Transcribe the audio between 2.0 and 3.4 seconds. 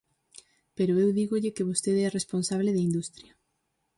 é responsable de Industria.